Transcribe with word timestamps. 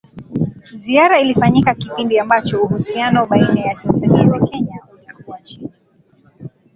Ziara 0.75 1.19
ilifanyika 1.19 1.75
kipindi 1.75 2.19
ambacho 2.19 2.61
uhusiano 2.61 3.25
baina 3.25 3.59
ya 3.61 3.75
Tanzania 3.75 4.23
na 4.25 4.39
Kenya 4.47 4.79
ulikuwa 5.07 5.41
chini 5.41 5.71